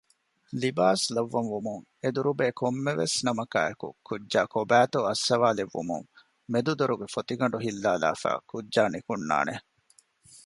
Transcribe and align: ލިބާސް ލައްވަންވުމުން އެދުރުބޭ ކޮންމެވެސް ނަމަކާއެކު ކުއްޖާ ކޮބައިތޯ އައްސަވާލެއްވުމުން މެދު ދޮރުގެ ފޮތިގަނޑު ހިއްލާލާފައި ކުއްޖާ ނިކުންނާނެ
ލިބާސް 0.61 1.05
ލައްވަންވުމުން 1.15 1.83
އެދުރުބޭ 2.03 2.45
ކޮންމެވެސް 2.59 3.17
ނަމަކާއެކު 3.25 3.87
ކުއްޖާ 4.07 4.41
ކޮބައިތޯ 4.53 4.99
އައްސަވާލެއްވުމުން 5.05 6.05
މެދު 6.51 6.71
ދޮރުގެ 6.79 7.07
ފޮތިގަނޑު 7.13 7.57
ހިއްލާލާފައި 7.65 8.39
ކުއްޖާ 8.49 8.83
ނިކުންނާނެ 8.93 9.55